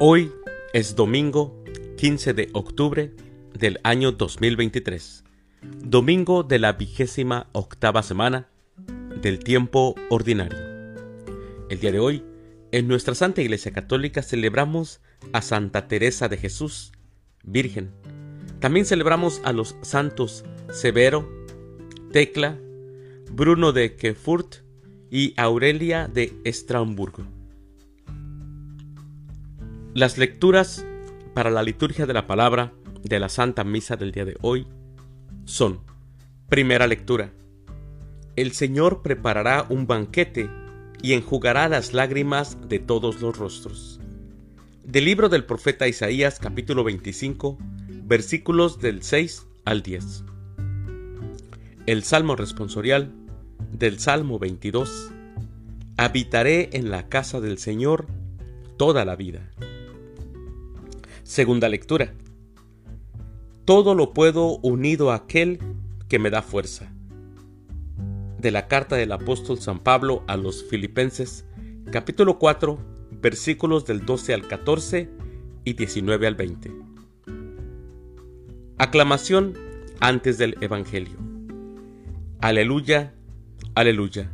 Hoy 0.00 0.30
es 0.72 0.94
domingo 0.94 1.60
15 1.96 2.32
de 2.32 2.50
octubre 2.52 3.12
del 3.52 3.80
año 3.82 4.12
2023, 4.12 5.24
domingo 5.82 6.44
de 6.44 6.60
la 6.60 6.74
vigésima 6.74 7.48
octava 7.50 8.04
semana 8.04 8.48
del 9.20 9.40
tiempo 9.40 9.96
ordinario. 10.08 10.56
El 11.68 11.80
día 11.80 11.90
de 11.90 11.98
hoy, 11.98 12.22
en 12.70 12.86
nuestra 12.86 13.16
Santa 13.16 13.42
Iglesia 13.42 13.72
Católica 13.72 14.22
celebramos 14.22 15.00
a 15.32 15.42
Santa 15.42 15.88
Teresa 15.88 16.28
de 16.28 16.36
Jesús, 16.36 16.92
Virgen. 17.42 17.90
También 18.60 18.86
celebramos 18.86 19.40
a 19.42 19.52
los 19.52 19.74
santos 19.82 20.44
Severo, 20.70 21.28
Tecla, 22.12 22.56
Bruno 23.32 23.72
de 23.72 23.96
Kefurt 23.96 24.58
y 25.10 25.34
Aurelia 25.36 26.06
de 26.06 26.38
Estraumburgo. 26.44 27.37
Las 29.98 30.16
lecturas 30.16 30.86
para 31.34 31.50
la 31.50 31.64
liturgia 31.64 32.06
de 32.06 32.12
la 32.12 32.28
palabra 32.28 32.72
de 33.02 33.18
la 33.18 33.28
Santa 33.28 33.64
Misa 33.64 33.96
del 33.96 34.12
día 34.12 34.24
de 34.24 34.36
hoy 34.42 34.64
son, 35.44 35.80
primera 36.48 36.86
lectura, 36.86 37.32
el 38.36 38.52
Señor 38.52 39.02
preparará 39.02 39.66
un 39.68 39.88
banquete 39.88 40.48
y 41.02 41.14
enjugará 41.14 41.68
las 41.68 41.94
lágrimas 41.94 42.58
de 42.68 42.78
todos 42.78 43.20
los 43.20 43.36
rostros. 43.36 43.98
Del 44.84 45.04
libro 45.04 45.28
del 45.28 45.44
profeta 45.44 45.88
Isaías 45.88 46.38
capítulo 46.38 46.84
25, 46.84 47.58
versículos 48.04 48.78
del 48.78 49.02
6 49.02 49.48
al 49.64 49.82
10. 49.82 50.24
El 51.86 52.04
Salmo 52.04 52.36
responsorial 52.36 53.12
del 53.72 53.98
Salmo 53.98 54.38
22. 54.38 55.10
Habitaré 55.96 56.70
en 56.74 56.88
la 56.88 57.08
casa 57.08 57.40
del 57.40 57.58
Señor 57.58 58.06
toda 58.76 59.04
la 59.04 59.16
vida. 59.16 59.50
Segunda 61.28 61.68
lectura. 61.68 62.14
Todo 63.66 63.94
lo 63.94 64.14
puedo 64.14 64.56
unido 64.60 65.10
a 65.10 65.16
aquel 65.16 65.58
que 66.08 66.18
me 66.18 66.30
da 66.30 66.40
fuerza. 66.40 66.90
De 68.38 68.50
la 68.50 68.66
carta 68.66 68.96
del 68.96 69.12
apóstol 69.12 69.58
San 69.58 69.80
Pablo 69.80 70.24
a 70.26 70.38
los 70.38 70.64
Filipenses, 70.64 71.44
capítulo 71.92 72.38
4, 72.38 72.78
versículos 73.20 73.84
del 73.84 74.06
12 74.06 74.32
al 74.32 74.48
14 74.48 75.10
y 75.64 75.74
19 75.74 76.26
al 76.26 76.34
20. 76.34 76.72
Aclamación 78.78 79.52
antes 80.00 80.38
del 80.38 80.56
Evangelio. 80.62 81.18
Aleluya, 82.40 83.12
aleluya. 83.74 84.32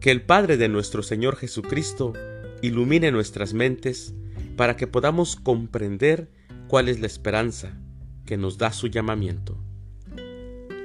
Que 0.00 0.10
el 0.10 0.22
Padre 0.22 0.56
de 0.56 0.70
nuestro 0.70 1.02
Señor 1.02 1.36
Jesucristo 1.36 2.14
ilumine 2.62 3.12
nuestras 3.12 3.52
mentes 3.52 4.14
para 4.58 4.76
que 4.76 4.88
podamos 4.88 5.36
comprender 5.36 6.28
cuál 6.66 6.88
es 6.88 6.98
la 6.98 7.06
esperanza 7.06 7.78
que 8.26 8.36
nos 8.36 8.58
da 8.58 8.72
su 8.72 8.88
llamamiento. 8.88 9.56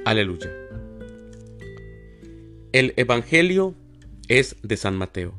Aleluya. 0.06 0.52
El 2.72 2.94
Evangelio 2.98 3.74
es 4.28 4.58
de 4.62 4.78
San 4.78 4.96
Mateo. 4.96 5.34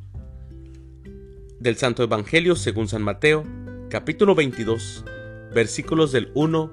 Del 1.60 1.76
Santo 1.76 2.02
Evangelio 2.02 2.56
según 2.56 2.88
San 2.88 3.02
Mateo, 3.02 3.44
capítulo 3.88 4.34
22, 4.34 5.04
versículos 5.54 6.10
del 6.10 6.32
1 6.34 6.72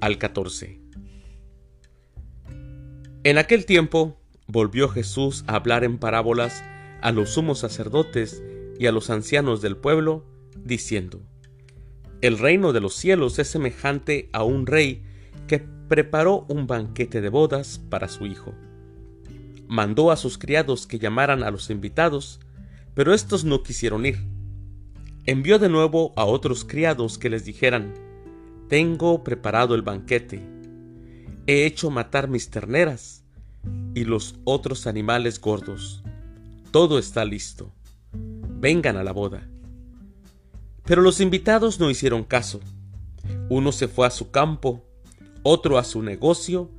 al 0.00 0.16
14. 0.16 0.80
En 3.24 3.36
aquel 3.36 3.66
tiempo 3.66 4.18
volvió 4.46 4.88
Jesús 4.88 5.44
a 5.48 5.56
hablar 5.56 5.84
en 5.84 5.98
parábolas 5.98 6.64
a 7.02 7.12
los 7.12 7.28
sumos 7.28 7.58
sacerdotes 7.58 8.42
y 8.78 8.86
a 8.86 8.92
los 8.92 9.10
ancianos 9.10 9.60
del 9.60 9.76
pueblo, 9.76 10.24
diciendo, 10.62 11.22
El 12.20 12.38
reino 12.38 12.72
de 12.72 12.80
los 12.80 12.94
cielos 12.94 13.38
es 13.38 13.48
semejante 13.48 14.28
a 14.32 14.44
un 14.44 14.66
rey 14.66 15.02
que 15.46 15.58
preparó 15.88 16.46
un 16.48 16.66
banquete 16.66 17.20
de 17.20 17.28
bodas 17.28 17.80
para 17.90 18.08
su 18.08 18.26
hijo. 18.26 18.54
Mandó 19.68 20.10
a 20.10 20.16
sus 20.16 20.38
criados 20.38 20.86
que 20.86 20.98
llamaran 20.98 21.42
a 21.42 21.50
los 21.50 21.70
invitados, 21.70 22.40
pero 22.94 23.14
estos 23.14 23.44
no 23.44 23.62
quisieron 23.62 24.06
ir. 24.06 24.18
Envió 25.26 25.58
de 25.58 25.68
nuevo 25.68 26.12
a 26.16 26.24
otros 26.24 26.64
criados 26.64 27.18
que 27.18 27.30
les 27.30 27.44
dijeran, 27.44 27.94
Tengo 28.68 29.24
preparado 29.24 29.74
el 29.74 29.82
banquete, 29.82 30.42
he 31.46 31.66
hecho 31.66 31.90
matar 31.90 32.28
mis 32.28 32.50
terneras 32.50 33.24
y 33.94 34.04
los 34.04 34.36
otros 34.44 34.86
animales 34.86 35.40
gordos. 35.40 36.02
Todo 36.70 36.98
está 36.98 37.24
listo. 37.24 37.72
Vengan 38.12 38.96
a 38.96 39.04
la 39.04 39.12
boda. 39.12 39.48
Pero 40.84 41.02
los 41.02 41.20
invitados 41.20 41.80
no 41.80 41.90
hicieron 41.90 42.24
caso. 42.24 42.60
Uno 43.48 43.72
se 43.72 43.88
fue 43.88 44.06
a 44.06 44.10
su 44.10 44.30
campo, 44.30 44.84
otro 45.42 45.78
a 45.78 45.84
su 45.84 46.02
negocio, 46.02 46.70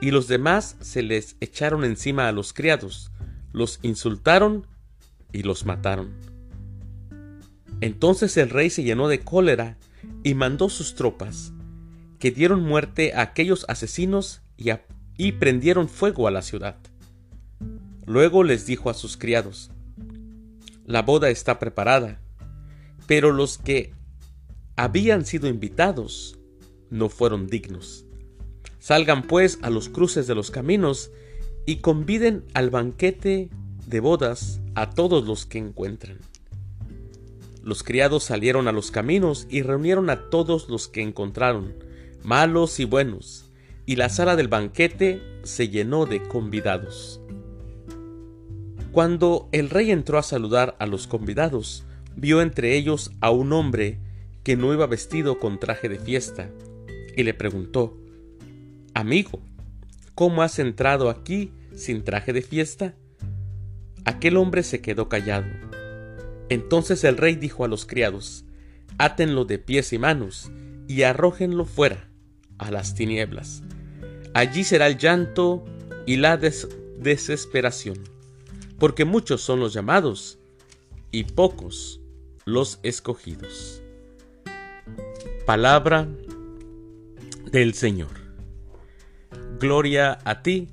y 0.00 0.10
los 0.10 0.28
demás 0.28 0.76
se 0.80 1.02
les 1.02 1.36
echaron 1.40 1.84
encima 1.84 2.28
a 2.28 2.32
los 2.32 2.52
criados, 2.52 3.10
los 3.52 3.78
insultaron 3.82 4.66
y 5.32 5.42
los 5.42 5.66
mataron. 5.66 6.10
Entonces 7.80 8.36
el 8.36 8.50
rey 8.50 8.70
se 8.70 8.82
llenó 8.82 9.08
de 9.08 9.20
cólera 9.20 9.76
y 10.22 10.34
mandó 10.34 10.68
sus 10.68 10.94
tropas, 10.94 11.52
que 12.18 12.30
dieron 12.30 12.62
muerte 12.62 13.12
a 13.14 13.22
aquellos 13.22 13.66
asesinos 13.68 14.42
y, 15.16 15.32
prendieron 15.32 15.88
fuego 15.88 16.28
a 16.28 16.30
la 16.30 16.42
ciudad. 16.42 16.76
Luego 18.06 18.42
les 18.42 18.66
dijo 18.66 18.90
a 18.90 18.94
sus 18.94 19.16
criados, 19.16 19.70
La 20.84 21.02
boda 21.02 21.30
está 21.30 21.58
preparada 21.58 22.20
pero 23.10 23.32
los 23.32 23.58
que 23.58 23.92
habían 24.76 25.26
sido 25.26 25.48
invitados 25.48 26.38
no 26.90 27.08
fueron 27.08 27.48
dignos. 27.48 28.04
Salgan 28.78 29.24
pues 29.24 29.58
a 29.62 29.70
los 29.70 29.88
cruces 29.88 30.28
de 30.28 30.36
los 30.36 30.52
caminos 30.52 31.10
y 31.66 31.78
conviden 31.78 32.44
al 32.54 32.70
banquete 32.70 33.50
de 33.88 33.98
bodas 33.98 34.60
a 34.76 34.90
todos 34.90 35.26
los 35.26 35.44
que 35.44 35.58
encuentren. 35.58 36.20
Los 37.64 37.82
criados 37.82 38.22
salieron 38.22 38.68
a 38.68 38.72
los 38.72 38.92
caminos 38.92 39.48
y 39.50 39.62
reunieron 39.62 40.08
a 40.08 40.30
todos 40.30 40.68
los 40.68 40.86
que 40.86 41.02
encontraron, 41.02 41.74
malos 42.22 42.78
y 42.78 42.84
buenos, 42.84 43.50
y 43.86 43.96
la 43.96 44.08
sala 44.08 44.36
del 44.36 44.46
banquete 44.46 45.20
se 45.42 45.68
llenó 45.68 46.06
de 46.06 46.22
convidados. 46.22 47.20
Cuando 48.92 49.48
el 49.50 49.68
rey 49.68 49.90
entró 49.90 50.16
a 50.16 50.22
saludar 50.22 50.76
a 50.78 50.86
los 50.86 51.08
convidados, 51.08 51.82
vio 52.16 52.42
entre 52.42 52.76
ellos 52.76 53.12
a 53.20 53.30
un 53.30 53.52
hombre 53.52 53.98
que 54.42 54.56
no 54.56 54.72
iba 54.72 54.86
vestido 54.86 55.38
con 55.38 55.58
traje 55.58 55.88
de 55.88 55.98
fiesta, 55.98 56.50
y 57.16 57.22
le 57.22 57.34
preguntó, 57.34 57.96
Amigo, 58.94 59.40
¿cómo 60.14 60.42
has 60.42 60.58
entrado 60.58 61.10
aquí 61.10 61.52
sin 61.74 62.04
traje 62.04 62.32
de 62.32 62.42
fiesta? 62.42 62.94
Aquel 64.04 64.36
hombre 64.36 64.62
se 64.62 64.80
quedó 64.80 65.08
callado. 65.08 65.46
Entonces 66.48 67.04
el 67.04 67.16
rey 67.16 67.36
dijo 67.36 67.64
a 67.64 67.68
los 67.68 67.86
criados, 67.86 68.44
Átenlo 68.98 69.44
de 69.44 69.58
pies 69.58 69.92
y 69.92 69.98
manos, 69.98 70.50
y 70.88 71.02
arrójenlo 71.02 71.64
fuera, 71.64 72.10
a 72.58 72.70
las 72.70 72.94
tinieblas. 72.94 73.62
Allí 74.34 74.64
será 74.64 74.86
el 74.86 74.98
llanto 74.98 75.64
y 76.06 76.16
la 76.16 76.36
desesperación, 76.36 77.98
porque 78.78 79.04
muchos 79.04 79.40
son 79.40 79.60
los 79.60 79.72
llamados, 79.72 80.38
y 81.12 81.24
pocos 81.24 81.99
los 82.50 82.80
escogidos. 82.82 83.80
Palabra 85.46 86.08
del 87.50 87.74
Señor. 87.74 88.10
Gloria 89.58 90.18
a 90.24 90.42
ti, 90.42 90.68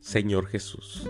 Señor 0.00 0.46
Jesús. 0.46 1.06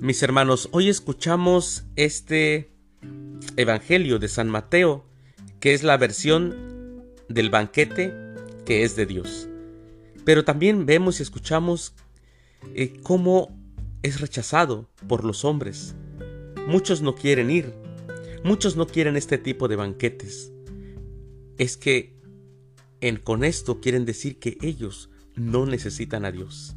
Mis 0.00 0.22
hermanos, 0.22 0.68
hoy 0.72 0.88
escuchamos 0.88 1.84
este 1.96 2.70
Evangelio 3.56 4.18
de 4.18 4.28
San 4.28 4.48
Mateo, 4.48 5.04
que 5.60 5.74
es 5.74 5.82
la 5.82 5.96
versión 5.96 7.04
del 7.28 7.50
banquete 7.50 8.14
que 8.64 8.84
es 8.84 8.96
de 8.96 9.06
Dios. 9.06 9.48
Pero 10.24 10.44
también 10.44 10.84
vemos 10.84 11.20
y 11.20 11.22
escuchamos 11.22 11.94
eh, 12.74 13.00
cómo 13.02 13.56
es 14.02 14.20
rechazado 14.20 14.88
por 15.08 15.24
los 15.24 15.44
hombres, 15.44 15.94
Muchos 16.68 17.00
no 17.00 17.14
quieren 17.14 17.50
ir. 17.50 17.72
Muchos 18.44 18.76
no 18.76 18.86
quieren 18.86 19.16
este 19.16 19.38
tipo 19.38 19.68
de 19.68 19.76
banquetes. 19.76 20.52
Es 21.56 21.78
que 21.78 22.14
en, 23.00 23.16
con 23.16 23.42
esto 23.42 23.80
quieren 23.80 24.04
decir 24.04 24.38
que 24.38 24.58
ellos 24.60 25.08
no 25.34 25.64
necesitan 25.64 26.26
a 26.26 26.30
Dios. 26.30 26.76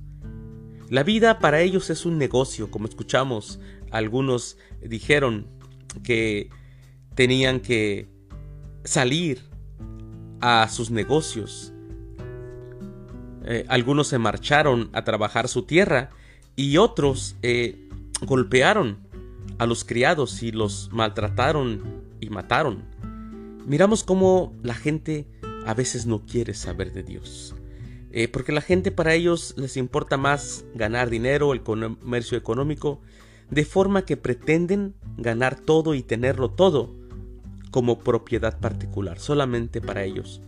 La 0.87 1.03
vida 1.03 1.39
para 1.39 1.59
ellos 1.59 1.89
es 1.89 2.05
un 2.05 2.17
negocio, 2.17 2.71
como 2.71 2.87
escuchamos. 2.87 3.59
Algunos 3.91 4.57
dijeron 4.79 5.47
que 6.05 6.49
tenían 7.13 7.59
que 7.59 8.07
salir 8.85 9.41
a 10.39 10.69
sus 10.69 10.89
negocios. 10.89 11.73
Eh, 13.43 13.65
algunos 13.67 14.07
se 14.07 14.19
marcharon 14.19 14.89
a 14.93 15.03
trabajar 15.03 15.49
su 15.49 15.63
tierra 15.63 16.11
y 16.55 16.77
otros 16.77 17.35
eh, 17.41 17.89
golpearon 18.21 19.10
a 19.61 19.67
los 19.67 19.85
criados 19.85 20.41
y 20.41 20.51
los 20.51 20.89
maltrataron 20.91 21.83
y 22.19 22.31
mataron. 22.31 22.83
Miramos 23.67 24.03
cómo 24.03 24.55
la 24.63 24.73
gente 24.73 25.27
a 25.67 25.75
veces 25.75 26.07
no 26.07 26.25
quiere 26.25 26.55
saber 26.55 26.91
de 26.93 27.03
Dios. 27.03 27.53
Eh, 28.11 28.27
porque 28.27 28.53
la 28.53 28.61
gente 28.61 28.89
para 28.91 29.13
ellos 29.13 29.53
les 29.57 29.77
importa 29.77 30.17
más 30.17 30.65
ganar 30.73 31.11
dinero, 31.11 31.53
el 31.53 31.61
comercio 31.61 32.39
económico, 32.39 33.01
de 33.51 33.63
forma 33.63 34.03
que 34.03 34.17
pretenden 34.17 34.95
ganar 35.17 35.59
todo 35.59 35.93
y 35.93 36.01
tenerlo 36.01 36.49
todo 36.49 36.95
como 37.69 37.99
propiedad 37.99 38.59
particular, 38.59 39.19
solamente 39.19 39.79
para 39.79 40.03
ellos, 40.03 40.41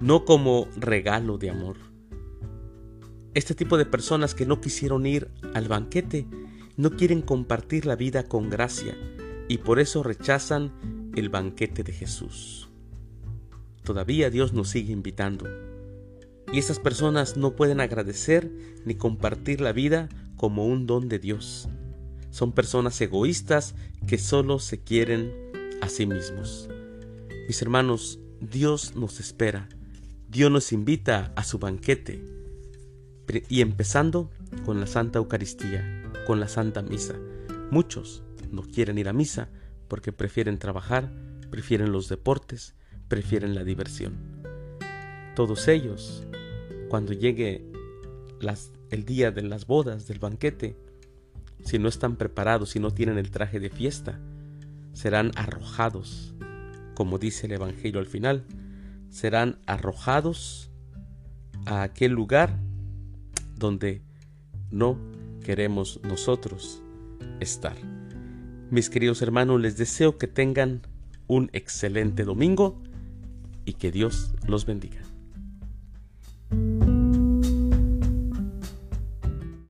no 0.00 0.24
como 0.24 0.68
regalo 0.76 1.36
de 1.36 1.50
amor. 1.50 1.78
Este 3.34 3.56
tipo 3.56 3.76
de 3.76 3.86
personas 3.86 4.36
que 4.36 4.46
no 4.46 4.60
quisieron 4.60 5.04
ir 5.04 5.32
al 5.52 5.66
banquete 5.66 6.28
no 6.82 6.90
quieren 6.90 7.22
compartir 7.22 7.86
la 7.86 7.94
vida 7.94 8.24
con 8.24 8.50
gracia 8.50 8.96
y 9.46 9.58
por 9.58 9.78
eso 9.78 10.02
rechazan 10.02 11.12
el 11.14 11.28
banquete 11.28 11.84
de 11.84 11.92
Jesús. 11.92 12.70
Todavía 13.84 14.30
Dios 14.30 14.52
nos 14.52 14.70
sigue 14.70 14.92
invitando 14.92 15.48
y 16.52 16.58
esas 16.58 16.80
personas 16.80 17.36
no 17.36 17.54
pueden 17.54 17.78
agradecer 17.80 18.50
ni 18.84 18.96
compartir 18.96 19.60
la 19.60 19.70
vida 19.70 20.08
como 20.36 20.66
un 20.66 20.88
don 20.88 21.08
de 21.08 21.20
Dios. 21.20 21.68
Son 22.30 22.50
personas 22.50 23.00
egoístas 23.00 23.76
que 24.08 24.18
solo 24.18 24.58
se 24.58 24.82
quieren 24.82 25.32
a 25.82 25.88
sí 25.88 26.04
mismos. 26.04 26.68
Mis 27.46 27.62
hermanos, 27.62 28.18
Dios 28.40 28.96
nos 28.96 29.20
espera. 29.20 29.68
Dios 30.28 30.50
nos 30.50 30.72
invita 30.72 31.32
a 31.36 31.44
su 31.44 31.60
banquete. 31.60 32.24
Y 33.48 33.60
empezando 33.60 34.32
con 34.64 34.80
la 34.80 34.88
Santa 34.88 35.20
Eucaristía, 35.20 36.01
con 36.26 36.40
la 36.40 36.48
Santa 36.48 36.82
Misa. 36.82 37.14
Muchos 37.70 38.22
no 38.50 38.62
quieren 38.62 38.98
ir 38.98 39.08
a 39.08 39.12
misa 39.12 39.48
porque 39.88 40.12
prefieren 40.12 40.58
trabajar, 40.58 41.12
prefieren 41.50 41.92
los 41.92 42.08
deportes, 42.08 42.74
prefieren 43.08 43.54
la 43.54 43.64
diversión. 43.64 44.42
Todos 45.34 45.68
ellos 45.68 46.26
cuando 46.88 47.12
llegue 47.12 47.64
el 48.90 49.04
día 49.04 49.30
de 49.30 49.42
las 49.42 49.66
bodas, 49.66 50.06
del 50.06 50.18
banquete, 50.18 50.76
si 51.64 51.78
no 51.78 51.88
están 51.88 52.16
preparados, 52.16 52.70
si 52.70 52.80
no 52.80 52.90
tienen 52.90 53.18
el 53.18 53.30
traje 53.30 53.60
de 53.60 53.70
fiesta, 53.70 54.20
serán 54.92 55.30
arrojados, 55.36 56.34
como 56.94 57.18
dice 57.18 57.46
el 57.46 57.52
Evangelio 57.52 58.00
al 58.00 58.06
final, 58.06 58.44
serán 59.10 59.58
arrojados 59.66 60.70
a 61.66 61.82
aquel 61.82 62.12
lugar 62.12 62.58
donde 63.56 64.02
no 64.70 64.98
queremos 65.42 66.00
nosotros 66.02 66.82
estar. 67.40 67.76
Mis 68.70 68.88
queridos 68.88 69.20
hermanos, 69.22 69.60
les 69.60 69.76
deseo 69.76 70.16
que 70.16 70.26
tengan 70.26 70.82
un 71.26 71.50
excelente 71.52 72.24
domingo 72.24 72.80
y 73.64 73.74
que 73.74 73.92
Dios 73.92 74.32
los 74.46 74.66
bendiga. 74.66 75.11